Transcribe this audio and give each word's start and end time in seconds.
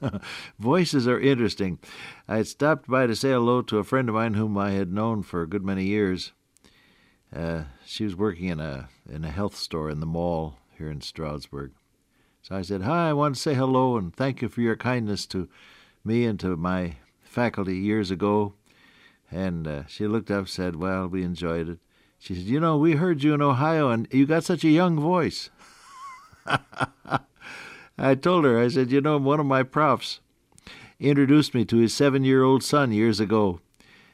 Voices 0.58 1.08
are 1.08 1.18
interesting. 1.18 1.78
I 2.28 2.38
had 2.38 2.46
stopped 2.46 2.88
by 2.88 3.06
to 3.06 3.16
say 3.16 3.30
hello 3.30 3.62
to 3.62 3.78
a 3.78 3.84
friend 3.84 4.08
of 4.08 4.14
mine 4.14 4.34
whom 4.34 4.56
I 4.58 4.72
had 4.72 4.92
known 4.92 5.22
for 5.22 5.42
a 5.42 5.48
good 5.48 5.64
many 5.64 5.84
years. 5.84 6.32
Uh, 7.34 7.64
she 7.84 8.04
was 8.04 8.16
working 8.16 8.46
in 8.46 8.60
a 8.60 8.88
in 9.10 9.24
a 9.24 9.30
health 9.30 9.56
store 9.56 9.90
in 9.90 10.00
the 10.00 10.06
mall 10.06 10.58
here 10.76 10.90
in 10.90 11.00
Stroudsburg. 11.00 11.72
So 12.42 12.54
I 12.54 12.62
said, 12.62 12.82
"Hi, 12.82 13.10
I 13.10 13.12
want 13.12 13.34
to 13.34 13.40
say 13.40 13.54
hello 13.54 13.96
and 13.96 14.14
thank 14.14 14.42
you 14.42 14.48
for 14.48 14.60
your 14.60 14.76
kindness 14.76 15.26
to 15.26 15.48
me 16.04 16.24
and 16.24 16.38
to 16.40 16.56
my 16.56 16.96
faculty 17.22 17.76
years 17.76 18.10
ago." 18.10 18.54
And 19.30 19.66
uh, 19.66 19.86
she 19.86 20.06
looked 20.06 20.30
up, 20.30 20.48
said, 20.48 20.76
"Well, 20.76 21.08
we 21.08 21.24
enjoyed 21.24 21.68
it." 21.68 21.78
She 22.18 22.34
said, 22.34 22.44
"You 22.44 22.60
know, 22.60 22.78
we 22.78 22.92
heard 22.92 23.22
you 23.22 23.34
in 23.34 23.42
Ohio, 23.42 23.90
and 23.90 24.06
you 24.12 24.26
got 24.26 24.44
such 24.44 24.64
a 24.64 24.68
young 24.68 24.98
voice." 24.98 25.50
I 27.98 28.14
told 28.14 28.44
her, 28.44 28.58
I 28.58 28.68
said, 28.68 28.92
you 28.92 29.00
know, 29.00 29.16
one 29.18 29.40
of 29.40 29.46
my 29.46 29.62
profs 29.62 30.20
introduced 31.00 31.54
me 31.54 31.64
to 31.66 31.78
his 31.78 31.94
seven 31.94 32.24
year 32.24 32.42
old 32.42 32.62
son 32.62 32.92
years 32.92 33.20
ago. 33.20 33.60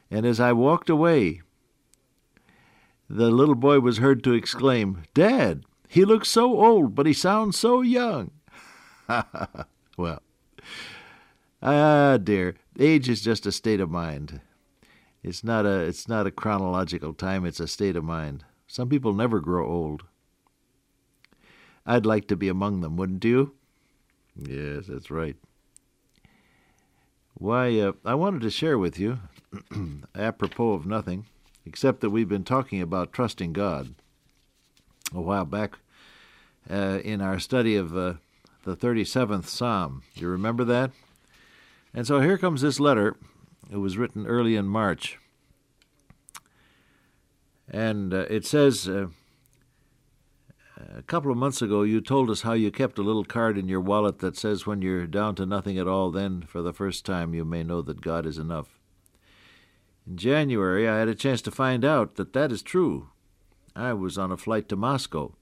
And 0.09 0.25
as 0.25 0.39
I 0.39 0.53
walked 0.53 0.89
away, 0.89 1.41
the 3.09 3.29
little 3.29 3.55
boy 3.55 3.79
was 3.79 3.97
heard 3.97 4.23
to 4.23 4.33
exclaim, 4.33 5.03
Dad, 5.13 5.63
he 5.87 6.05
looks 6.05 6.29
so 6.29 6.59
old, 6.59 6.95
but 6.95 7.05
he 7.05 7.13
sounds 7.13 7.57
so 7.57 7.81
young. 7.81 8.31
well, 9.97 10.21
ah, 11.61 12.17
dear, 12.17 12.55
age 12.79 13.09
is 13.09 13.21
just 13.21 13.45
a 13.45 13.51
state 13.51 13.79
of 13.79 13.91
mind. 13.91 14.39
It's 15.21 15.43
not 15.43 15.65
a 15.65 15.79
it's 15.79 16.07
not 16.07 16.27
a 16.27 16.31
chronological 16.31 17.13
time, 17.13 17.45
it's 17.45 17.59
a 17.59 17.67
state 17.67 17.95
of 17.95 18.03
mind. 18.03 18.43
Some 18.67 18.89
people 18.89 19.13
never 19.13 19.39
grow 19.39 19.67
old. 19.67 20.03
I'd 21.85 22.05
like 22.05 22.27
to 22.29 22.35
be 22.35 22.47
among 22.47 22.81
them, 22.81 22.97
wouldn't 22.97 23.23
you? 23.23 23.53
Yes, 24.35 24.85
that's 24.87 25.11
right. 25.11 25.35
Why, 27.35 27.79
uh, 27.79 27.93
I 28.05 28.15
wanted 28.15 28.41
to 28.41 28.49
share 28.49 28.77
with 28.77 28.99
you, 28.99 29.19
apropos 30.15 30.73
of 30.73 30.85
nothing, 30.85 31.25
except 31.65 32.01
that 32.01 32.09
we've 32.09 32.29
been 32.29 32.43
talking 32.43 32.81
about 32.81 33.13
trusting 33.13 33.53
God 33.53 33.95
a 35.13 35.21
while 35.21 35.45
back 35.45 35.77
uh, 36.69 36.99
in 37.03 37.21
our 37.21 37.39
study 37.39 37.75
of 37.75 37.95
uh, 37.95 38.13
the 38.63 38.75
37th 38.75 39.45
Psalm. 39.45 40.03
You 40.15 40.27
remember 40.27 40.63
that? 40.63 40.91
And 41.93 42.07
so 42.07 42.21
here 42.21 42.37
comes 42.37 42.61
this 42.61 42.79
letter. 42.79 43.15
It 43.71 43.77
was 43.77 43.97
written 43.97 44.25
early 44.25 44.55
in 44.55 44.65
March. 44.65 45.19
And 47.69 48.13
uh, 48.13 48.25
it 48.29 48.45
says, 48.45 48.87
uh, 48.87 49.07
a 50.77 51.01
couple 51.03 51.31
of 51.31 51.37
months 51.37 51.61
ago, 51.61 51.83
you 51.83 52.01
told 52.01 52.29
us 52.29 52.41
how 52.41 52.53
you 52.53 52.71
kept 52.71 52.97
a 52.97 53.03
little 53.03 53.23
card 53.23 53.57
in 53.57 53.67
your 53.67 53.79
wallet 53.79 54.19
that 54.19 54.37
says, 54.37 54.65
When 54.65 54.81
you're 54.81 55.07
down 55.07 55.35
to 55.35 55.45
nothing 55.45 55.77
at 55.77 55.87
all, 55.87 56.11
then 56.11 56.43
for 56.43 56.61
the 56.61 56.73
first 56.73 57.05
time 57.05 57.33
you 57.33 57.45
may 57.45 57.63
know 57.63 57.81
that 57.81 58.01
God 58.01 58.25
is 58.25 58.37
enough. 58.37 58.79
In 60.07 60.17
January, 60.17 60.87
I 60.87 60.97
had 60.97 61.07
a 61.07 61.15
chance 61.15 61.41
to 61.43 61.51
find 61.51 61.85
out 61.85 62.15
that 62.15 62.33
that 62.33 62.51
is 62.51 62.61
true. 62.61 63.09
I 63.75 63.93
was 63.93 64.17
on 64.17 64.31
a 64.31 64.37
flight 64.37 64.67
to 64.69 64.75
Moscow 64.75 65.33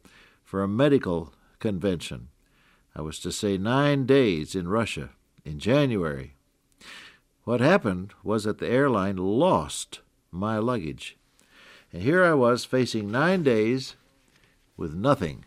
for 0.44 0.62
a 0.62 0.68
medical 0.68 1.34
convention. 1.60 2.30
I 2.96 3.02
was 3.02 3.20
to 3.20 3.32
stay 3.32 3.58
nine 3.58 4.06
days 4.06 4.54
in 4.54 4.68
Russia 4.68 5.12
in 5.46 5.60
January. 5.60 6.36
What 7.44 7.62
happened 7.62 8.14
was 8.24 8.44
that 8.44 8.60
the 8.60 8.70
airline 8.70 9.18
lost 9.18 10.02
my 10.30 10.58
luggage. 10.58 11.18
And 11.92 12.04
here 12.04 12.24
I 12.24 12.34
was 12.34 12.66
facing 12.66 13.12
nine 13.12 13.44
days 13.44 13.96
with 14.82 14.94
nothing. 14.94 15.46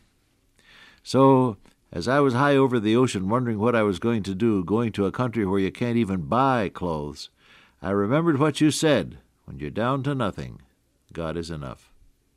So, 1.03 1.59
as 1.93 2.09
I 2.09 2.21
was 2.21 2.33
high 2.33 2.57
over 2.57 2.81
the 2.81 2.97
ocean 2.97 3.29
wondering 3.29 3.59
what 3.59 3.77
I 3.77 3.83
was 3.83 3.99
going 3.99 4.23
to 4.23 4.35
do, 4.35 4.65
going 4.65 4.93
to 4.93 5.05
a 5.05 5.13
country 5.13 5.45
where 5.45 5.61
you 5.61 5.71
can't 5.71 5.99
even 5.99 6.23
buy 6.23 6.71
clothes, 6.71 7.29
I 7.83 7.91
remembered 7.91 8.39
what 8.39 8.63
you 8.63 8.71
said 8.71 9.19
when 9.45 9.59
you're 9.59 9.69
down 9.69 10.03
to 10.05 10.15
nothing, 10.15 10.63
God 11.13 11.37
is 11.37 11.51
enough. 11.51 11.93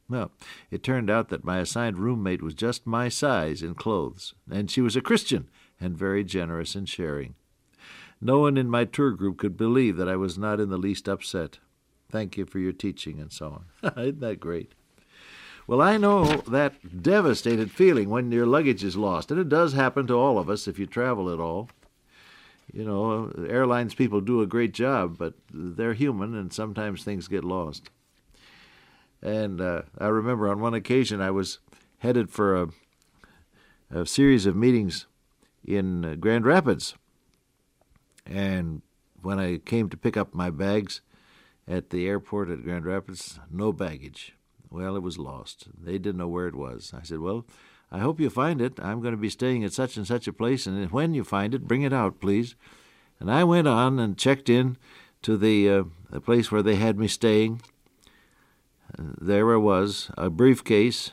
Well, 0.10 0.32
it 0.72 0.84
turned 0.84 1.10
out 1.10 1.30
that 1.30 1.44
my 1.44 1.60
assigned 1.60 1.98
roommate 1.98 2.42
was 2.42 2.54
just 2.54 2.86
my 2.86 3.10
size 3.10 3.62
in 3.62 3.76
clothes, 3.76 4.34
and 4.50 4.70
she 4.70 4.82
was 4.82 4.96
a 4.96 5.02
Christian 5.02 5.50
and 5.80 5.98
very 5.98 6.24
generous 6.24 6.76
in 6.76 6.86
sharing. 6.86 7.36
No 8.20 8.40
one 8.40 8.58
in 8.58 8.70
my 8.70 8.86
tour 8.86 9.12
group 9.12 9.38
could 9.38 9.58
believe 9.58 9.98
that 9.98 10.10
I 10.10 10.16
was 10.16 10.38
not 10.38 10.60
in 10.60 10.70
the 10.70 10.78
least 10.78 11.08
upset. 11.08 11.60
Thank 12.10 12.38
you 12.38 12.46
for 12.46 12.60
your 12.60 12.72
teaching 12.72 13.20
and 13.20 13.32
so 13.32 13.64
on. 13.84 13.94
Isn't 13.98 14.22
that 14.22 14.40
great? 14.40 14.74
Well, 15.68 15.82
I 15.82 15.98
know 15.98 16.24
that 16.48 17.04
devastated 17.04 17.72
feeling 17.72 18.10
when 18.10 18.32
your 18.32 18.46
luggage 18.46 18.86
is 18.86 18.96
lost, 18.96 19.32
and 19.32 19.40
it 19.40 19.50
does 19.50 19.74
happen 19.74 20.08
to 20.08 20.14
all 20.14 20.40
of 20.40 20.50
us 20.50 20.66
if 20.66 20.80
you 20.80 20.88
travel 20.88 21.30
at 21.30 21.42
all. 21.42 21.70
You 22.72 22.86
know, 22.86 23.34
airlines 23.50 23.94
people 23.94 24.22
do 24.22 24.42
a 24.42 24.48
great 24.48 24.74
job, 24.74 25.18
but 25.18 25.34
they're 25.54 25.94
human, 25.94 26.36
and 26.36 26.54
sometimes 26.54 27.04
things 27.04 27.28
get 27.28 27.44
lost. 27.44 27.90
And 29.22 29.60
uh, 29.60 29.82
I 29.98 30.08
remember 30.08 30.48
on 30.48 30.62
one 30.62 30.74
occasion 30.74 31.20
I 31.20 31.32
was 31.32 31.60
headed 31.98 32.30
for 32.30 32.56
a, 32.56 32.68
a 33.92 34.06
series 34.06 34.46
of 34.46 34.56
meetings 34.56 35.06
in 35.66 36.18
Grand 36.22 36.46
Rapids. 36.46 36.96
And 38.26 38.84
when 39.22 39.38
I 39.38 39.58
came 39.58 39.90
to 39.90 39.98
pick 39.98 40.16
up 40.16 40.34
my 40.34 40.50
bags 40.50 41.02
at 41.68 41.90
the 41.90 42.08
airport 42.08 42.50
at 42.50 42.64
Grand 42.64 42.86
Rapids, 42.86 43.38
no 43.52 43.74
baggage. 43.74 44.37
Well, 44.70 44.96
it 44.96 45.04
was 45.04 45.18
lost. 45.18 45.68
They 45.82 45.98
didn't 45.98 46.18
know 46.18 46.28
where 46.28 46.48
it 46.48 46.56
was. 46.56 46.94
I 46.98 47.04
said, 47.04 47.20
Well, 47.20 47.46
I 47.92 48.00
hope 48.00 48.20
you 48.20 48.30
find 48.30 48.62
it. 48.62 48.80
I'm 48.82 49.02
going 49.02 49.14
to 49.14 49.18
be 49.18 49.30
staying 49.30 49.64
at 49.64 49.74
such 49.74 49.96
and 49.96 50.06
such 50.06 50.28
a 50.28 50.34
place, 50.34 50.68
and 50.68 50.92
when 50.92 51.14
you 51.14 51.24
find 51.24 51.54
it, 51.54 51.68
bring 51.68 51.84
it 51.84 51.94
out, 51.94 52.20
please. 52.20 52.56
And 53.20 53.32
I 53.32 53.44
went 53.44 53.68
on 53.68 53.98
and 53.98 54.18
checked 54.18 54.50
in 54.50 54.78
to 55.22 55.38
the, 55.38 55.70
uh, 55.70 55.84
the 56.10 56.22
place 56.22 56.52
where 56.52 56.62
they 56.62 56.76
had 56.76 57.00
me 57.00 57.08
staying. 57.08 57.62
There 58.98 59.54
I 59.54 59.58
was, 59.58 60.12
a 60.18 60.30
briefcase. 60.30 61.12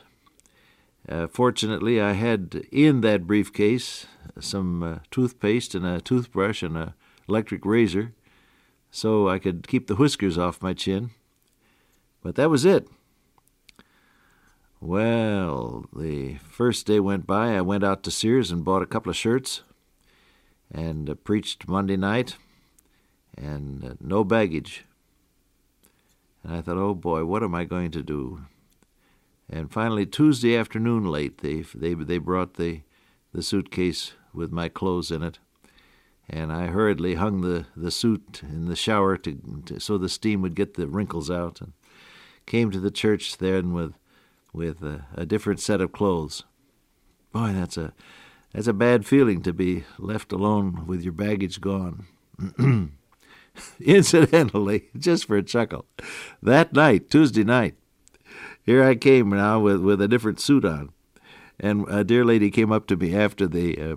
Uh, 1.09 1.27
fortunately, 1.27 2.01
I 2.01 2.13
had 2.13 2.67
in 2.73 3.01
that 3.03 3.27
briefcase 3.27 4.07
some 4.41 4.83
uh, 4.83 4.99
toothpaste 5.11 5.75
and 5.75 5.87
a 5.87 6.01
toothbrush 6.01 6.63
and 6.63 6.77
an 6.77 6.95
electric 7.29 7.65
razor, 7.65 8.13
so 8.91 9.29
I 9.29 9.39
could 9.39 9.69
keep 9.69 9.87
the 9.87 9.97
whiskers 9.97 10.39
off 10.39 10.63
my 10.63 10.73
chin. 10.73 11.11
But 12.23 12.37
that 12.37 12.51
was 12.51 12.65
it. 12.65 12.89
Well, 14.87 15.87
the 15.97 16.34
first 16.50 16.87
day 16.87 17.00
went 17.00 17.27
by. 17.27 17.56
I 17.56 17.62
went 17.62 17.84
out 17.84 18.03
to 18.03 18.11
Sears 18.11 18.50
and 18.50 18.62
bought 18.62 18.83
a 18.83 18.87
couple 18.87 19.09
of 19.09 19.17
shirts 19.17 19.62
and 20.71 21.09
uh, 21.09 21.15
preached 21.15 21.67
Monday 21.67 21.97
night 21.97 22.37
and 23.34 23.83
uh, 23.83 23.94
no 23.99 24.25
baggage. 24.25 24.84
And 26.43 26.55
I 26.55 26.61
thought, 26.61 26.77
oh 26.77 26.93
boy, 26.93 27.25
what 27.25 27.43
am 27.43 27.55
I 27.55 27.65
going 27.65 27.93
to 27.93 28.03
do? 28.03 28.43
And 29.49 29.73
finally, 29.73 30.05
Tuesday 30.05 30.55
afternoon 30.55 31.06
late, 31.06 31.39
they, 31.39 31.62
they, 31.75 31.94
they 31.94 32.19
brought 32.19 32.56
the, 32.56 32.83
the 33.33 33.43
suitcase 33.43 34.12
with 34.34 34.53
my 34.53 34.69
clothes 34.69 35.11
in 35.11 35.23
it. 35.23 35.39
And 36.28 36.53
I 36.53 36.67
hurriedly 36.67 37.15
hung 37.15 37.41
the, 37.41 37.65
the 37.75 37.91
suit 37.91 38.43
in 38.43 38.67
the 38.67 38.77
shower 38.77 39.17
to, 39.17 39.62
to 39.65 39.81
so 39.81 39.97
the 39.97 40.11
steam 40.11 40.43
would 40.43 40.55
get 40.55 40.75
the 40.75 40.89
wrinkles 40.89 41.31
out, 41.31 41.62
and 41.62 41.73
came 42.44 42.70
to 42.70 42.81
the 42.81 42.91
church 42.91 43.38
then 43.38 43.73
with 43.73 43.94
with 44.55 44.83
a, 44.83 45.05
a 45.15 45.27
different 45.27 45.61
set 45.61 45.81
of 45.81 45.93
clothes. 45.93 46.45
Boy, 47.33 47.53
that's 47.53 47.77
a 47.77 47.93
that's 48.53 48.69
a 48.69 48.73
bad 48.73 49.05
feeling 49.05 49.43
to 49.43 49.53
be 49.53 49.85
left 49.99 50.33
alone 50.33 50.87
with 50.87 51.03
your 51.03 51.12
baggage 51.12 51.61
gone. 51.61 52.06
Incidentally, 53.81 54.85
just 54.97 55.27
for 55.27 55.37
a 55.37 55.43
chuckle, 55.43 55.87
that 56.41 56.73
night, 56.73 57.11
Tuesday 57.11 57.43
night, 57.43 57.75
here 58.62 58.83
I 58.83 58.95
came 58.95 59.31
now 59.31 59.61
with, 59.61 59.81
with 59.81 60.01
a 60.01 60.09
different 60.09 60.41
suit 60.41 60.65
on, 60.65 60.91
and 61.59 61.85
a 61.89 62.05
dear 62.05 62.25
lady 62.25 62.50
came 62.50 62.71
up 62.71 62.87
to 62.87 62.97
me 62.97 63.15
after 63.15 63.49
the 63.49 63.81
uh, 63.81 63.97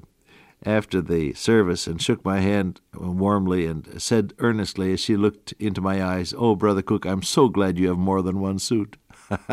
after 0.65 1.01
the 1.01 1.33
service 1.33 1.86
and 1.86 2.01
shook 2.01 2.25
my 2.25 2.39
hand 2.39 2.81
warmly 2.95 3.68
and 3.68 4.01
said 4.01 4.33
earnestly 4.39 4.92
as 4.92 5.00
she 5.00 5.15
looked 5.15 5.53
into 5.60 5.81
my 5.81 6.03
eyes, 6.03 6.33
"Oh, 6.36 6.56
brother 6.56 6.81
Cook, 6.81 7.06
I'm 7.06 7.21
so 7.21 7.48
glad 7.48 7.77
you 7.77 7.89
have 7.89 7.98
more 8.00 8.24
than 8.24 8.39
one 8.39 8.57
suit." 8.57 8.98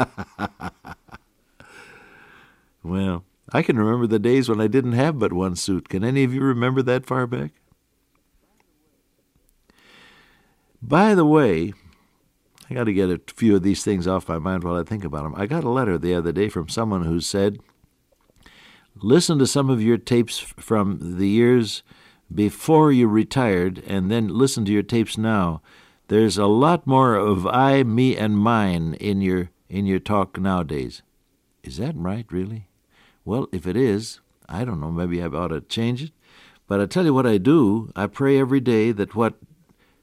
well, 2.82 3.25
I 3.53 3.62
can 3.62 3.79
remember 3.79 4.06
the 4.06 4.19
days 4.19 4.49
when 4.49 4.61
I 4.61 4.67
didn't 4.67 4.93
have 4.93 5.19
but 5.19 5.32
one 5.32 5.56
suit. 5.56 5.88
Can 5.88 6.05
any 6.05 6.25
of 6.25 6.35
you 6.35 6.41
remember 6.41 6.82
that 6.82 7.06
far 7.06 7.26
back? 7.26 7.53
By 10.81 11.15
the 11.15 11.25
way, 11.25 11.73
I 12.69 12.75
got 12.75 12.85
to 12.85 12.93
get 12.93 13.11
a 13.11 13.21
few 13.35 13.56
of 13.56 13.62
these 13.62 13.82
things 13.82 14.06
off 14.06 14.29
my 14.29 14.38
mind 14.38 14.65
while 14.65 14.76
I 14.76 14.85
think 14.85 15.05
about 15.05 15.23
them. 15.23 15.35
I 15.37 15.47
got 15.47 15.65
a 15.65 15.71
letter 15.71 15.99
the 15.99 16.15
other 16.15 16.32
day 16.32 16.49
from 16.49 16.69
someone 16.69 17.05
who 17.05 17.21
said, 17.21 17.59
Listen 18.97 19.38
to 19.38 19.47
some 19.47 19.71
of 19.71 19.82
your 19.82 19.99
tapes 19.99 20.38
from 20.38 21.19
the 21.19 21.29
years 21.29 21.82
before 22.32 22.93
you 22.93 23.09
retired, 23.09 23.82
and 23.87 24.11
then 24.11 24.29
listen 24.29 24.65
to 24.65 24.73
your 24.73 24.82
tapes 24.82 25.19
now. 25.19 25.61
There's 26.09 26.38
a 26.38 26.47
lot 26.47 26.87
more 26.87 27.17
of 27.17 27.47
I, 27.47 27.82
me, 27.82 28.17
and 28.17 28.38
mine 28.38 28.94
in 28.94 29.21
your 29.21 29.50
in 29.75 29.87
your 29.87 29.99
talk 29.99 30.38
nowadays. 30.38 31.03
Is 31.65 31.79
that 31.79 31.97
right, 31.97 32.26
really? 32.31 32.69
Well, 33.25 33.49
if 33.50 33.67
it 33.67 33.76
is, 33.76 34.21
I 34.49 34.65
don't 34.65 34.81
know, 34.81 34.93
maybe 34.93 35.21
I 35.21 35.26
ought 35.26 35.49
to 35.49 35.62
change 35.62 36.00
it. 36.00 36.12
But 36.69 36.81
I 36.81 36.87
tell 36.87 37.05
you 37.05 37.12
what 37.12 37.26
I 37.26 37.38
do. 37.38 37.91
I 37.97 38.06
pray 38.06 38.38
every 38.38 38.61
day 38.61 38.93
that 38.93 39.17
what 39.17 39.35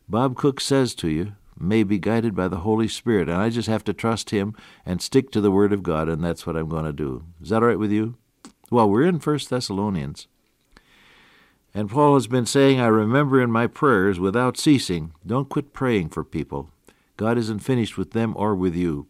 Bob 0.10 0.36
Cook 0.36 0.60
says 0.60 0.94
to 0.96 1.08
you 1.08 1.36
may 1.58 1.84
be 1.84 2.00
guided 2.00 2.36
by 2.36 2.50
the 2.50 2.58
Holy 2.58 2.90
Spirit, 2.90 3.30
and 3.30 3.38
I 3.38 3.50
just 3.50 3.70
have 3.70 3.86
to 3.86 3.94
trust 3.94 4.32
Him 4.32 4.54
and 4.86 5.02
stick 5.02 5.32
to 5.32 5.40
the 5.40 5.52
Word 5.52 5.72
of 5.72 5.84
God, 5.84 6.10
and 6.10 6.22
that's 6.22 6.46
what 6.46 6.58
I'm 6.58 6.68
going 6.68 6.86
to 6.86 6.92
do. 6.92 7.24
Is 7.42 7.50
that 7.50 7.64
all 7.64 7.70
right 7.70 7.80
with 7.80 7.92
you? 7.92 8.16
Well, 8.70 8.90
we're 8.90 9.08
in 9.08 9.20
First 9.20 9.50
Thessalonians. 9.50 10.28
And 11.74 11.90
Paul 11.90 12.16
has 12.16 12.28
been 12.28 12.46
saying, 12.46 12.82
I 12.82 12.88
remember 12.88 13.42
in 13.42 13.50
my 13.52 13.68
prayers 13.68 14.20
without 14.20 14.58
ceasing. 14.58 15.14
Don't 15.26 15.48
quit 15.48 15.72
praying 15.72 16.10
for 16.10 16.26
people. 16.26 16.70
God 17.16 17.38
isn't 17.38 17.60
finished 17.60 17.98
with 17.98 18.12
them 18.12 18.34
or 18.36 18.54
with 18.54 18.76
you. 18.76 19.08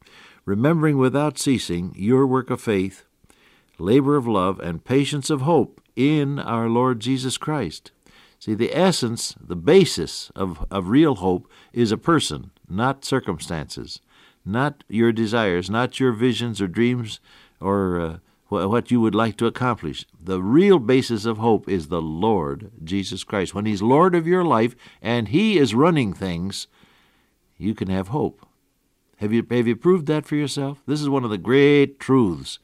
Remembering 0.51 0.97
without 0.97 1.39
ceasing 1.39 1.93
your 1.95 2.27
work 2.27 2.49
of 2.49 2.59
faith, 2.59 3.05
labor 3.79 4.17
of 4.17 4.27
love, 4.27 4.59
and 4.59 4.83
patience 4.83 5.29
of 5.29 5.43
hope 5.43 5.79
in 5.95 6.39
our 6.39 6.67
Lord 6.67 6.99
Jesus 6.99 7.37
Christ. 7.37 7.91
See, 8.37 8.53
the 8.53 8.75
essence, 8.75 9.33
the 9.39 9.55
basis 9.55 10.29
of, 10.35 10.67
of 10.69 10.89
real 10.89 11.15
hope 11.15 11.49
is 11.71 11.93
a 11.93 11.97
person, 11.97 12.51
not 12.67 13.05
circumstances, 13.05 14.01
not 14.43 14.83
your 14.89 15.13
desires, 15.13 15.69
not 15.69 16.01
your 16.01 16.11
visions 16.11 16.59
or 16.59 16.67
dreams 16.67 17.21
or 17.61 18.01
uh, 18.01 18.67
what 18.67 18.91
you 18.91 18.99
would 18.99 19.15
like 19.15 19.37
to 19.37 19.45
accomplish. 19.45 20.05
The 20.21 20.43
real 20.43 20.79
basis 20.79 21.23
of 21.23 21.37
hope 21.37 21.69
is 21.69 21.87
the 21.87 22.01
Lord 22.01 22.71
Jesus 22.83 23.23
Christ. 23.23 23.55
When 23.55 23.65
He's 23.65 23.81
Lord 23.81 24.15
of 24.15 24.27
your 24.27 24.43
life 24.43 24.75
and 25.01 25.29
He 25.29 25.57
is 25.57 25.73
running 25.73 26.11
things, 26.11 26.67
you 27.57 27.73
can 27.73 27.87
have 27.87 28.09
hope. 28.09 28.45
Have 29.21 29.31
you, 29.31 29.45
have 29.51 29.67
you 29.67 29.75
proved 29.75 30.07
that 30.07 30.25
for 30.25 30.35
yourself? 30.35 30.81
This 30.87 30.99
is 30.99 31.07
one 31.07 31.23
of 31.23 31.29
the 31.29 31.37
great 31.37 31.99
truths 31.99 32.57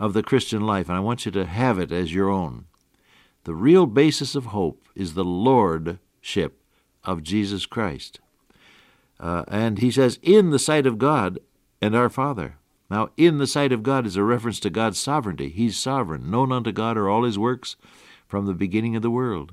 of 0.00 0.14
the 0.14 0.22
Christian 0.22 0.62
life, 0.62 0.88
and 0.88 0.96
I 0.96 1.00
want 1.00 1.26
you 1.26 1.32
to 1.32 1.44
have 1.44 1.78
it 1.78 1.92
as 1.92 2.14
your 2.14 2.30
own. 2.30 2.64
The 3.44 3.54
real 3.54 3.84
basis 3.84 4.34
of 4.34 4.46
hope 4.46 4.88
is 4.94 5.12
the 5.12 5.24
Lordship 5.24 6.62
of 7.04 7.22
Jesus 7.22 7.66
Christ. 7.66 8.20
Uh, 9.20 9.44
and 9.48 9.80
he 9.80 9.90
says, 9.90 10.18
in 10.22 10.48
the 10.48 10.58
sight 10.58 10.86
of 10.86 10.96
God 10.96 11.40
and 11.82 11.94
our 11.94 12.08
Father. 12.08 12.56
Now, 12.90 13.10
in 13.18 13.36
the 13.36 13.46
sight 13.46 13.70
of 13.70 13.82
God 13.82 14.06
is 14.06 14.16
a 14.16 14.22
reference 14.22 14.60
to 14.60 14.70
God's 14.70 14.98
sovereignty. 14.98 15.50
He's 15.50 15.76
sovereign. 15.76 16.30
Known 16.30 16.52
unto 16.52 16.72
God 16.72 16.96
are 16.96 17.10
all 17.10 17.24
his 17.24 17.38
works 17.38 17.76
from 18.26 18.46
the 18.46 18.54
beginning 18.54 18.96
of 18.96 19.02
the 19.02 19.10
world. 19.10 19.52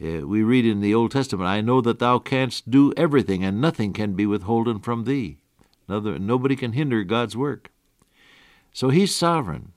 Uh, 0.00 0.26
we 0.28 0.44
read 0.44 0.64
in 0.64 0.80
the 0.80 0.94
Old 0.94 1.10
Testament, 1.10 1.48
I 1.48 1.60
know 1.60 1.80
that 1.80 1.98
thou 1.98 2.20
canst 2.20 2.70
do 2.70 2.92
everything, 2.96 3.42
and 3.42 3.60
nothing 3.60 3.92
can 3.92 4.12
be 4.12 4.26
withholden 4.26 4.78
from 4.78 5.04
thee. 5.04 5.38
Another, 5.90 6.20
nobody 6.20 6.54
can 6.54 6.74
hinder 6.74 7.02
God's 7.02 7.36
work. 7.36 7.72
So 8.72 8.90
he's 8.90 9.12
sovereign. 9.12 9.72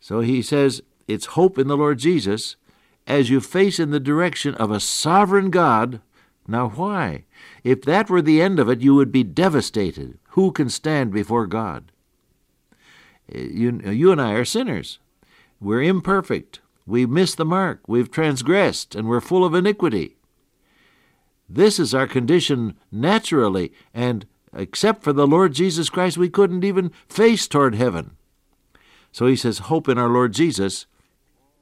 So 0.00 0.18
he 0.18 0.42
says, 0.42 0.82
it's 1.06 1.36
hope 1.36 1.56
in 1.56 1.68
the 1.68 1.76
Lord 1.76 2.00
Jesus 2.00 2.56
as 3.06 3.30
you 3.30 3.40
face 3.40 3.78
in 3.78 3.92
the 3.92 4.00
direction 4.00 4.56
of 4.56 4.72
a 4.72 4.80
sovereign 4.80 5.50
God. 5.50 6.00
Now, 6.48 6.70
why? 6.70 7.26
If 7.62 7.82
that 7.82 8.10
were 8.10 8.22
the 8.22 8.42
end 8.42 8.58
of 8.58 8.68
it, 8.68 8.80
you 8.80 8.96
would 8.96 9.12
be 9.12 9.22
devastated. 9.22 10.18
Who 10.30 10.50
can 10.50 10.68
stand 10.68 11.12
before 11.12 11.46
God? 11.46 11.92
Uh, 13.32 13.38
you, 13.38 13.80
you 13.88 14.10
and 14.10 14.20
I 14.20 14.32
are 14.32 14.44
sinners. 14.44 14.98
We're 15.60 15.82
imperfect. 15.82 16.58
We've 16.88 17.08
missed 17.08 17.36
the 17.36 17.44
mark. 17.44 17.82
We've 17.86 18.10
transgressed, 18.10 18.96
and 18.96 19.08
we're 19.08 19.20
full 19.20 19.44
of 19.44 19.54
iniquity. 19.54 20.16
This 21.48 21.78
is 21.78 21.94
our 21.94 22.08
condition 22.08 22.76
naturally, 22.90 23.72
and 23.94 24.26
except 24.56 25.02
for 25.02 25.12
the 25.12 25.26
Lord 25.26 25.52
Jesus 25.52 25.88
Christ, 25.88 26.18
we 26.18 26.28
couldn't 26.28 26.64
even 26.64 26.90
face 27.08 27.46
toward 27.46 27.74
heaven. 27.74 28.16
So 29.12 29.26
he 29.26 29.36
says, 29.36 29.58
Hope 29.58 29.88
in 29.88 29.98
our 29.98 30.08
Lord 30.08 30.32
Jesus 30.32 30.86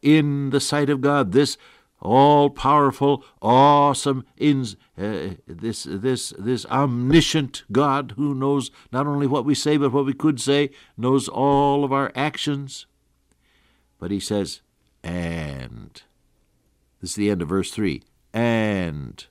in 0.03 0.51
the 0.51 0.61
sight 0.61 0.91
of 0.91 1.01
God. 1.01 1.33
This 1.33 1.57
all 2.01 2.51
powerful, 2.51 3.25
awesome, 3.41 4.25
in, 4.37 4.67
uh, 4.99 5.37
this, 5.47 5.85
this, 5.89 6.35
this 6.39 6.67
omniscient 6.67 7.65
God 7.73 8.13
who 8.17 8.35
knows 8.35 8.71
not 8.93 9.07
only 9.07 9.27
what 9.27 9.47
we 9.47 9.55
say, 9.55 9.79
but 9.79 9.93
what 9.93 10.05
we 10.05 10.13
could 10.13 10.41
say, 10.41 10.71
knows 10.99 11.29
all 11.29 11.83
of 11.83 11.93
our 11.93 12.13
actions. 12.15 12.87
But 13.99 14.11
he 14.11 14.21
says, 14.21 14.61
and. 15.03 16.03
This 17.01 17.11
is 17.11 17.17
the 17.17 17.31
end 17.31 17.43
of 17.43 17.49
verse 17.49 17.71
3 17.71 18.03
and 18.33 19.27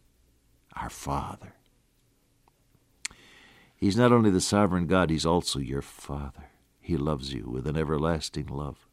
our 0.76 0.90
Father. 0.90 1.56
He's 3.84 3.98
not 3.98 4.14
only 4.14 4.30
the 4.30 4.40
sovereign 4.40 4.88
God, 4.88 5.10
He's 5.10 5.26
also 5.26 5.60
your 5.60 5.82
Father. 5.82 6.46
He 6.80 6.96
loves 6.96 7.34
you 7.34 7.50
with 7.52 7.68
an 7.68 7.76
everlasting 7.76 8.48
love 8.48 8.88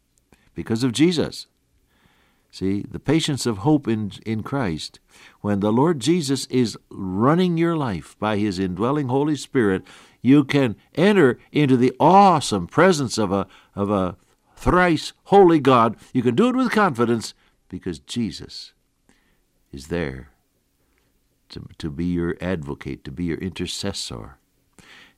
because 0.53 0.83
of 0.83 0.91
Jesus. 0.91 1.47
See, 2.51 2.83
the 2.83 2.99
patience 2.99 3.47
of 3.47 3.59
hope 3.59 3.87
in, 3.87 4.11
in 4.27 4.43
Christ, 4.43 4.99
when 5.43 5.61
the 5.61 5.73
Lord 5.73 6.01
Jesus 6.01 6.47
is 6.47 6.77
running 6.91 7.57
your 7.57 7.77
life 7.77 8.19
by 8.19 8.39
His 8.39 8.59
indwelling 8.59 9.07
Holy 9.07 9.37
Spirit, 9.37 9.85
you 10.23 10.43
can 10.43 10.75
enter 10.97 11.39
into 11.53 11.77
the 11.77 11.95
awesome 12.01 12.67
presence 12.67 13.17
of 13.17 13.31
a, 13.31 13.47
of 13.77 13.91
a 13.91 14.17
thrice 14.57 15.13
holy 15.27 15.61
God. 15.61 15.97
You 16.13 16.25
can 16.25 16.35
do 16.35 16.49
it 16.49 16.57
with 16.57 16.73
confidence 16.73 17.33
because 17.69 18.01
Jesus 18.01 18.73
is 19.71 19.87
there 19.87 20.31
to, 21.51 21.69
to 21.79 21.91
be 21.91 22.07
your 22.07 22.37
advocate, 22.41 23.05
to 23.05 23.13
be 23.13 23.27
your 23.27 23.39
intercessor, 23.39 24.40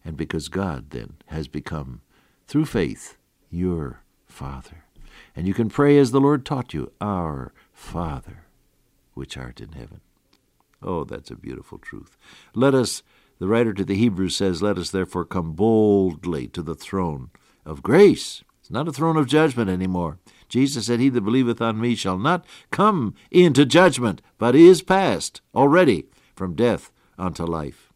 and 0.05 0.17
because 0.17 0.49
God 0.49 0.91
then 0.91 1.15
has 1.27 1.49
become, 1.49 2.01
through 2.47 2.67
faith, 2.67 3.17
your 3.51 4.03
Father. 4.27 4.85
And 5.37 5.47
you 5.47 5.55
can 5.55 5.69
pray 5.69 5.99
as 5.99 6.11
the 6.11 6.21
Lord 6.21 6.45
taught 6.45 6.75
you, 6.75 6.93
Our 7.01 7.53
Father, 7.73 8.45
which 9.15 9.37
art 9.37 9.61
in 9.61 9.73
heaven. 9.73 10.01
Oh, 10.83 11.05
that's 11.05 11.31
a 11.31 11.37
beautiful 11.37 11.79
truth. 11.79 12.17
Let 12.55 12.75
us, 12.75 13.03
the 13.39 13.47
writer 13.47 13.73
to 13.73 13.85
the 13.85 13.95
Hebrews 13.95 14.37
says, 14.37 14.63
Let 14.63 14.79
us 14.79 14.91
therefore 14.91 15.25
come 15.25 15.53
boldly 15.53 16.49
to 16.49 16.63
the 16.63 16.75
throne 16.75 17.31
of 17.65 17.83
grace. 17.83 18.43
It's 18.61 18.71
not 18.71 18.89
a 18.89 18.93
throne 18.93 19.17
of 19.17 19.27
judgment 19.27 19.71
anymore. 19.71 20.19
Jesus 20.49 20.87
said, 20.87 21.01
He 21.01 21.09
that 21.11 21.21
believeth 21.23 21.61
on 21.61 21.81
me 21.81 21.95
shall 21.95 22.19
not 22.19 22.45
come 22.71 23.15
into 23.31 23.65
judgment, 23.65 24.21
but 24.39 24.55
is 24.55 24.83
passed 24.83 25.41
already 25.55 26.07
from 26.35 26.55
death 26.55 26.91
unto 27.19 27.45
life. 27.45 27.92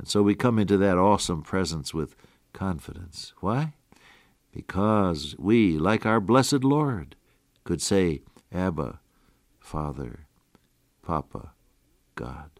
And 0.00 0.08
so 0.08 0.22
we 0.22 0.34
come 0.34 0.58
into 0.58 0.76
that 0.78 0.98
awesome 0.98 1.42
presence 1.42 1.94
with 1.94 2.16
confidence. 2.52 3.32
Why? 3.40 3.74
because 4.52 5.36
we, 5.38 5.78
like 5.78 6.04
our 6.04 6.20
blessed 6.20 6.64
Lord, 6.64 7.16
could 7.64 7.80
say, 7.80 8.22
Abba, 8.52 9.00
Father, 9.58 10.26
Papa, 11.02 11.52
God. 12.16 12.50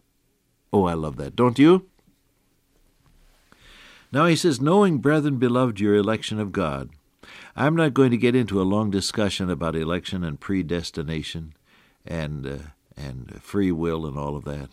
Oh, 0.71 0.85
I 0.85 0.93
love 0.93 1.17
that, 1.17 1.35
don't 1.35 1.59
you? 1.59 1.87
Now 4.11 4.25
he 4.25 4.35
says, 4.35 4.61
Knowing, 4.61 4.99
brethren, 4.99 5.37
beloved, 5.37 5.79
your 5.79 5.95
election 5.95 6.39
of 6.39 6.51
God. 6.51 6.89
I'm 7.55 7.75
not 7.75 7.93
going 7.93 8.11
to 8.11 8.17
get 8.17 8.35
into 8.35 8.61
a 8.61 8.63
long 8.63 8.89
discussion 8.89 9.49
about 9.49 9.75
election 9.75 10.23
and 10.23 10.39
predestination 10.39 11.53
and, 12.05 12.47
uh, 12.47 12.57
and 12.95 13.41
free 13.41 13.71
will 13.71 14.05
and 14.05 14.17
all 14.17 14.35
of 14.35 14.45
that. 14.45 14.69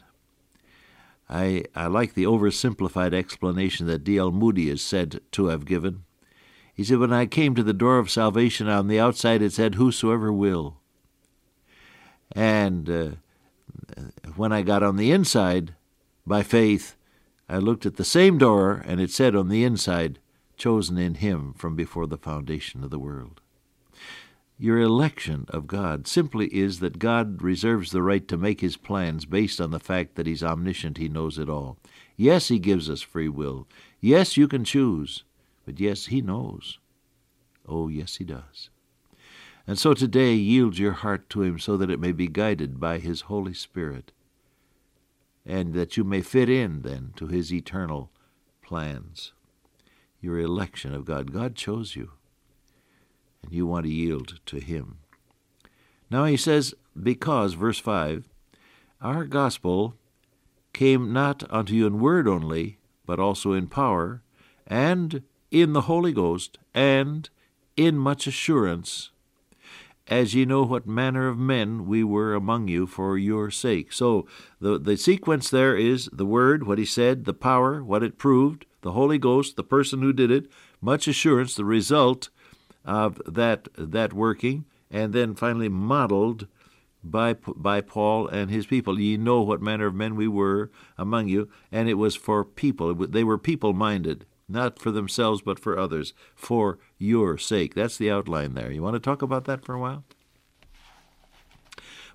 I, 1.29 1.65
I 1.75 1.87
like 1.89 2.15
the 2.15 2.25
oversimplified 2.25 3.13
explanation 3.13 3.87
that 3.87 4.05
D.L. 4.05 4.33
Moody 4.33 4.71
is 4.71 4.81
said 4.81 5.21
to 5.33 5.47
have 5.47 5.67
given. 5.67 6.05
He 6.73 6.85
said, 6.85 6.99
When 6.99 7.13
I 7.13 7.27
came 7.27 7.55
to 7.55 7.63
the 7.63 7.73
door 7.73 7.99
of 7.99 8.11
salvation, 8.11 8.69
on 8.69 8.89
the 8.89 9.01
outside 9.01 9.43
it 9.43 9.53
said, 9.53 9.75
Whosoever 9.75 10.33
will. 10.33 10.79
And 12.33 12.89
uh, 12.89 13.09
when 14.37 14.53
I 14.53 14.63
got 14.63 14.83
on 14.83 14.97
the 14.97 15.11
inside, 15.11 15.75
by 16.27 16.43
faith, 16.43 16.97
I 17.49 17.59
looked 17.59 17.85
at 17.85 17.97
the 17.97 18.05
same 18.05 18.39
door, 18.39 18.83
and 18.87 19.01
it 19.01 19.11
said 19.11 19.35
on 19.35 19.49
the 19.49 19.65
inside, 19.65 20.19
Chosen 20.57 20.99
in 20.99 21.15
Him 21.15 21.55
from 21.55 21.77
before 21.77 22.07
the 22.07 22.19
foundation 22.19 22.83
of 22.83 22.91
the 22.91 22.99
world. 22.99 23.41
Your 24.61 24.81
election 24.81 25.47
of 25.51 25.69
God 25.69 26.09
simply 26.09 26.49
is 26.49 26.81
that 26.81 26.99
God 26.99 27.43
reserves 27.43 27.93
the 27.93 28.03
right 28.03 28.27
to 28.27 28.37
make 28.37 28.61
His 28.61 28.77
plans 28.77 29.25
based 29.25 29.61
on 29.61 29.71
the 29.71 29.79
fact 29.79 30.17
that 30.17 30.27
He's 30.27 30.43
omniscient, 30.43 30.99
He 30.99 31.09
knows 31.09 31.39
it 31.39 31.49
all. 31.49 31.79
Yes, 32.17 32.49
He 32.49 32.59
gives 32.59 32.91
us 32.91 33.01
free 33.01 33.29
will. 33.29 33.69
Yes, 34.01 34.37
you 34.37 34.49
can 34.49 34.65
choose. 34.65 35.23
But 35.65 35.79
yes, 35.79 36.07
He 36.07 36.21
knows. 36.21 36.81
Oh, 37.69 37.87
yes, 37.87 38.17
He 38.17 38.25
does. 38.25 38.69
And 39.65 39.79
so 39.79 39.95
today, 39.95 40.35
yield 40.35 40.77
your 40.77 40.93
heart 40.93 41.31
to 41.31 41.43
Him 41.43 41.61
so 41.61 41.77
that 41.77 41.91
it 41.91 42.01
may 42.01 42.11
be 42.11 42.27
guided 42.27 42.81
by 42.81 42.99
His 42.99 43.23
Holy 43.23 43.55
Spirit, 43.55 44.11
and 45.47 45.73
that 45.75 45.97
you 45.97 46.03
may 46.03 46.21
fit 46.21 46.49
in 46.49 46.83
then 46.83 47.13
to 47.15 47.29
His 47.29 47.53
eternal 47.53 48.11
plans, 48.61 49.33
your 50.21 50.41
election 50.41 50.95
of 50.95 51.05
God. 51.05 51.33
God 51.33 51.55
chose 51.55 51.95
you, 51.95 52.11
and 53.43 53.53
you 53.53 53.67
want 53.67 53.87
to 53.87 53.93
yield 53.93 54.41
to 54.47 54.59
Him. 54.59 54.99
Now 56.11 56.25
he 56.25 56.37
says, 56.37 56.75
because, 57.01 57.55
verse 57.55 57.79
5, 57.79 58.29
our 59.01 59.25
gospel 59.25 59.95
came 60.73 61.13
not 61.13 61.45
unto 61.51 61.75
you 61.75 61.87
in 61.87 62.01
word 62.01 62.27
only, 62.27 62.79
but 63.07 63.21
also 63.21 63.53
in 63.53 63.67
power, 63.67 64.23
and 64.67 65.23
in 65.51 65.73
the 65.73 65.83
Holy 65.83 66.13
Ghost, 66.13 66.59
and 66.75 67.29
in 67.77 67.97
much 67.97 68.27
assurance, 68.27 69.11
as 70.09 70.35
ye 70.35 70.45
know 70.45 70.63
what 70.63 70.87
manner 70.87 71.29
of 71.29 71.39
men 71.39 71.87
we 71.87 72.03
were 72.03 72.35
among 72.35 72.69
you 72.69 72.87
for 72.87 73.19
your 73.19 73.51
sake. 73.51 73.93
So 73.93 74.27
the, 74.61 74.79
the 74.79 74.97
sequence 74.97 75.51
there 75.51 75.77
is 75.77 76.09
the 76.13 76.27
Word, 76.27 76.67
what 76.67 76.79
He 76.79 76.85
said, 76.85 77.25
the 77.25 77.35
power, 77.35 77.83
what 77.85 78.03
it 78.03 78.19
proved, 78.19 78.67
the 78.83 78.93
Holy 78.93 79.19
Ghost, 79.19 79.57
the 79.57 79.65
person 79.65 80.01
who 80.01 80.13
did 80.13 80.31
it, 80.31 80.51
much 80.81 81.07
assurance, 81.07 81.55
the 81.55 81.65
result 81.65 82.31
of 82.89 83.21
that, 83.27 83.69
that 83.77 84.15
working, 84.15 84.65
and 84.91 85.13
then 85.13 85.35
finally 85.35 85.69
modeled 85.69 86.49
by 87.05 87.35
by 87.35 87.81
Paul 87.81 88.27
and 88.27 88.51
his 88.51 88.67
people. 88.67 88.99
Ye 88.99 89.17
know 89.17 89.43
what 89.43 89.63
manner 89.63 89.87
of 89.87 89.95
men 89.95 90.17
we 90.17 90.27
were 90.27 90.71
among 90.97 91.29
you, 91.29 91.49
and 91.71 91.89
it 91.89 91.95
was 91.95 92.17
for 92.17 92.45
people. 92.45 92.95
They 92.95 93.23
were 93.23 93.39
people 93.39 93.75
minded, 93.75 94.25
not 94.49 94.79
for 94.79 94.91
themselves, 94.91 95.43
but 95.43 95.61
for 95.61 95.79
others, 95.79 96.15
for 96.35 96.79
your 96.97 97.39
sake. 97.39 97.75
That's 97.75 97.99
the 97.99 98.11
outline 98.11 98.55
there. 98.55 98.73
You 98.73 98.83
want 98.83 98.95
to 98.95 99.01
talk 99.01 99.23
about 99.23 99.45
that 99.45 99.65
for 99.65 99.75
a 99.75 99.81
while? 99.81 100.05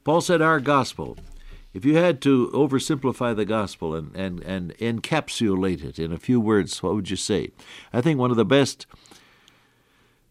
Paul 0.04 0.22
said, 0.22 0.42
Our 0.42 0.60
gospel. 0.60 1.18
If 1.74 1.86
you 1.86 1.96
had 1.96 2.22
to 2.22 2.52
oversimplify 2.54 3.36
the 3.36 3.46
gospel 3.46 3.96
and, 3.96 4.16
and, 4.16 4.44
and 4.44 4.78
encapsulate 4.78 5.84
it 5.84 5.98
in 5.98 6.14
a 6.14 6.20
few 6.20 6.40
words, 6.40 6.84
what 6.84 6.94
would 6.94 7.10
you 7.10 7.16
say? 7.16 7.50
I 7.92 8.00
think 8.00 8.20
one 8.20 8.30
of 8.30 8.38
the 8.38 8.46
best 8.46 8.86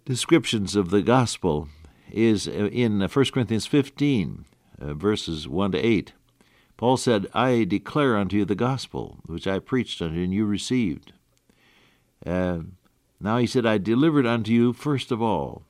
descriptions 0.05 0.75
of 0.77 0.91
the 0.91 1.03
gospel 1.03 1.69
is 2.11 2.47
in 2.47 3.01
1 3.01 3.09
Corinthians 3.09 3.67
15, 3.67 4.45
uh, 4.81 4.95
verses 4.95 5.49
1 5.49 5.73
to 5.73 5.79
8. 5.79 6.13
Paul 6.77 6.97
said, 6.97 7.29
I 7.33 7.65
declare 7.65 8.17
unto 8.17 8.37
you 8.37 8.45
the 8.45 8.55
gospel 8.55 9.21
which 9.27 9.47
I 9.47 9.59
preached 9.61 10.03
unto 10.03 10.17
you, 10.17 10.25
and 10.25 10.35
you 10.35 10.45
received. 10.45 11.13
Uh, 12.27 12.61
now 13.21 13.39
he 13.39 13.47
said, 13.47 13.65
I 13.65 13.79
delivered 13.79 14.27
unto 14.27 14.53
you 14.53 14.73
first 14.73 15.13
of 15.13 15.23
all. 15.23 15.63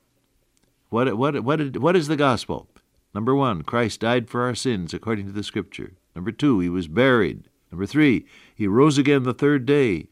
What, 0.89 1.15
what, 1.17 1.43
what, 1.43 1.77
what 1.77 1.95
is 1.95 2.07
the 2.07 2.15
gospel? 2.15 2.67
Number 3.13 3.35
one, 3.35 3.61
Christ 3.61 3.99
died 3.99 4.29
for 4.29 4.43
our 4.43 4.55
sins 4.55 4.93
according 4.93 5.27
to 5.27 5.31
the 5.31 5.43
Scripture. 5.43 5.93
Number 6.15 6.31
two, 6.31 6.59
he 6.59 6.69
was 6.69 6.87
buried. 6.87 7.43
Number 7.71 7.85
three, 7.85 8.25
he 8.55 8.67
rose 8.67 8.97
again 8.97 9.23
the 9.23 9.33
third 9.33 9.65
day 9.65 10.07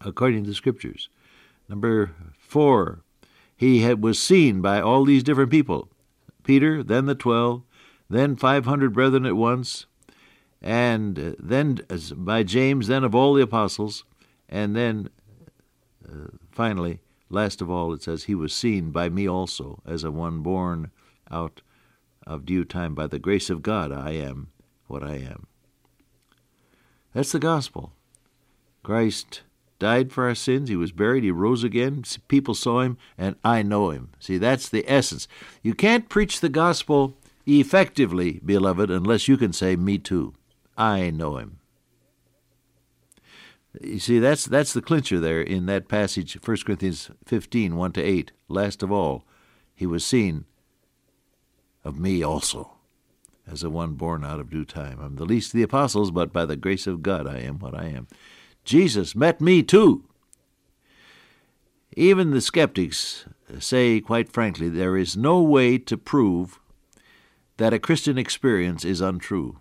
according 0.00 0.44
to 0.44 0.50
the 0.50 0.54
Scriptures. 0.54 1.08
Number 1.68 2.12
four, 2.38 3.00
he 3.58 3.80
had, 3.80 4.02
was 4.02 4.18
seen 4.18 4.62
by 4.62 4.80
all 4.80 5.04
these 5.04 5.22
different 5.22 5.50
people 5.50 5.90
Peter, 6.44 6.82
then 6.82 7.04
the 7.04 7.14
twelve, 7.14 7.62
then 8.08 8.34
500 8.34 8.94
brethren 8.94 9.26
at 9.26 9.36
once, 9.36 9.84
and 10.62 11.36
then 11.38 11.80
by 12.16 12.42
James, 12.42 12.86
then 12.86 13.04
of 13.04 13.14
all 13.14 13.34
the 13.34 13.42
apostles, 13.42 14.04
and 14.48 14.74
then 14.74 15.10
uh, 16.08 16.28
finally, 16.50 17.00
last 17.28 17.60
of 17.60 17.70
all, 17.70 17.92
it 17.92 18.02
says, 18.02 18.24
He 18.24 18.34
was 18.34 18.54
seen 18.54 18.92
by 18.92 19.10
me 19.10 19.28
also, 19.28 19.82
as 19.84 20.04
a 20.04 20.10
one 20.10 20.40
born 20.40 20.90
out 21.30 21.60
of 22.26 22.46
due 22.46 22.64
time. 22.64 22.94
By 22.94 23.06
the 23.06 23.18
grace 23.18 23.50
of 23.50 23.60
God, 23.60 23.92
I 23.92 24.12
am 24.12 24.48
what 24.86 25.02
I 25.02 25.16
am. 25.16 25.46
That's 27.12 27.32
the 27.32 27.38
gospel. 27.38 27.92
Christ 28.82 29.42
died 29.78 30.12
for 30.12 30.26
our 30.26 30.34
sins. 30.34 30.68
He 30.68 30.76
was 30.76 30.92
buried. 30.92 31.24
He 31.24 31.30
rose 31.30 31.64
again. 31.64 32.04
People 32.28 32.54
saw 32.54 32.80
him, 32.80 32.98
and 33.16 33.36
I 33.44 33.62
know 33.62 33.90
him. 33.90 34.10
See, 34.18 34.38
that's 34.38 34.68
the 34.68 34.84
essence. 34.90 35.28
You 35.62 35.74
can't 35.74 36.08
preach 36.08 36.40
the 36.40 36.48
gospel 36.48 37.16
effectively, 37.46 38.40
beloved, 38.44 38.90
unless 38.90 39.28
you 39.28 39.36
can 39.36 39.52
say, 39.52 39.76
Me 39.76 39.98
too. 39.98 40.34
I 40.76 41.10
know 41.10 41.38
him. 41.38 41.58
You 43.80 43.98
see, 43.98 44.18
that's 44.18 44.44
that's 44.44 44.72
the 44.72 44.82
clincher 44.82 45.20
there 45.20 45.40
in 45.40 45.66
that 45.66 45.88
passage, 45.88 46.38
1 46.42 46.56
Corinthians 46.64 47.10
15, 47.26 47.76
1 47.76 47.92
to 47.92 48.02
8. 48.02 48.32
Last 48.48 48.82
of 48.82 48.90
all, 48.90 49.24
he 49.74 49.86
was 49.86 50.04
seen 50.04 50.46
of 51.84 51.98
me 51.98 52.22
also, 52.22 52.72
as 53.46 53.62
a 53.62 53.70
one 53.70 53.92
born 53.92 54.24
out 54.24 54.40
of 54.40 54.50
due 54.50 54.64
time. 54.64 54.98
I'm 55.00 55.16
the 55.16 55.24
least 55.24 55.48
of 55.48 55.58
the 55.58 55.62
apostles, 55.62 56.10
but 56.10 56.32
by 56.32 56.44
the 56.44 56.56
grace 56.56 56.86
of 56.86 57.02
God 57.02 57.26
I 57.26 57.38
am 57.38 57.58
what 57.58 57.74
I 57.74 57.86
am. 57.86 58.08
Jesus 58.68 59.16
met 59.16 59.40
me 59.40 59.62
too. 59.62 60.04
Even 61.96 62.32
the 62.32 62.40
skeptics 62.42 63.24
say, 63.58 63.98
quite 63.98 64.30
frankly, 64.30 64.68
there 64.68 64.94
is 64.94 65.16
no 65.16 65.40
way 65.40 65.78
to 65.78 65.96
prove 65.96 66.60
that 67.56 67.72
a 67.72 67.78
Christian 67.78 68.18
experience 68.18 68.84
is 68.84 69.00
untrue. 69.00 69.58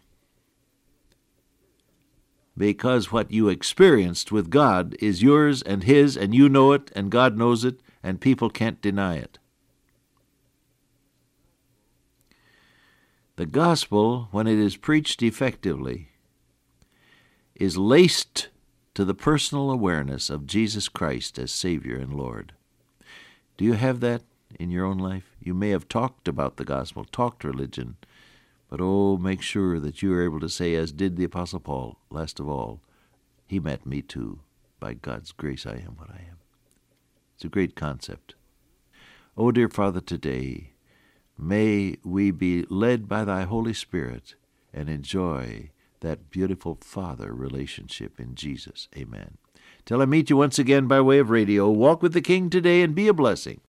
Because 2.57 3.09
what 3.09 3.31
you 3.31 3.47
experienced 3.47 4.33
with 4.33 4.49
God 4.49 4.93
is 4.99 5.23
yours 5.23 5.61
and 5.61 5.85
His, 5.85 6.17
and 6.17 6.35
you 6.35 6.49
know 6.49 6.73
it, 6.73 6.91
and 6.93 7.09
God 7.09 7.37
knows 7.37 7.63
it, 7.63 7.79
and 8.03 8.19
people 8.19 8.49
can't 8.49 8.81
deny 8.81 9.15
it. 9.15 9.39
The 13.37 13.45
gospel, 13.45 14.27
when 14.31 14.47
it 14.47 14.59
is 14.59 14.75
preached 14.75 15.23
effectively, 15.23 16.09
is 17.55 17.77
laced 17.77 18.49
to 18.97 19.05
the 19.05 19.13
personal 19.13 19.69
awareness 19.69 20.27
of 20.27 20.47
Jesus 20.47 20.89
Christ 20.89 21.37
as 21.37 21.51
Savior 21.51 21.97
and 21.97 22.15
Lord. 22.15 22.53
Do 23.55 23.63
you 23.63 23.73
have 23.73 23.99
that 23.99 24.23
in 24.59 24.71
your 24.71 24.87
own 24.87 24.97
life? 24.97 25.35
You 25.39 25.53
may 25.53 25.69
have 25.69 25.87
talked 25.87 26.27
about 26.27 26.57
the 26.57 26.65
gospel, 26.65 27.05
talked 27.05 27.43
religion, 27.43 27.97
but 28.71 28.79
oh, 28.81 29.15
make 29.15 29.43
sure 29.43 29.79
that 29.79 30.01
you 30.01 30.11
are 30.15 30.23
able 30.23 30.39
to 30.39 30.49
say, 30.49 30.73
as 30.73 30.91
did 30.91 31.15
the 31.15 31.25
Apostle 31.25 31.59
Paul, 31.59 31.99
last 32.09 32.39
of 32.39 32.49
all, 32.49 32.79
He 33.45 33.59
met 33.59 33.85
me 33.85 34.01
too. 34.01 34.39
By 34.79 34.95
God's 34.95 35.31
grace, 35.31 35.67
I 35.67 35.73
am 35.73 35.95
what 35.97 36.09
I 36.09 36.21
am. 36.31 36.39
It's 37.35 37.45
a 37.45 37.49
great 37.49 37.75
concept. 37.75 38.33
Oh, 39.37 39.51
dear 39.51 39.69
Father, 39.69 40.01
today, 40.01 40.71
may 41.37 41.97
we 42.03 42.31
be 42.31 42.65
led 42.67 43.07
by 43.07 43.25
Thy 43.25 43.43
Holy 43.43 43.75
Spirit 43.75 44.33
and 44.73 44.89
enjoy 44.89 45.69
that 46.01 46.29
beautiful 46.29 46.77
Father 46.81 47.33
relationship 47.33 48.19
in 48.19 48.35
Jesus. 48.35 48.87
Amen. 48.95 49.37
Till 49.85 50.01
I 50.01 50.05
meet 50.05 50.29
you 50.29 50.37
once 50.37 50.59
again 50.59 50.87
by 50.87 51.01
way 51.01 51.19
of 51.19 51.29
radio, 51.29 51.69
walk 51.69 52.01
with 52.01 52.13
the 52.13 52.21
King 52.21 52.49
today 52.49 52.81
and 52.81 52.93
be 52.93 53.07
a 53.07 53.13
blessing. 53.13 53.61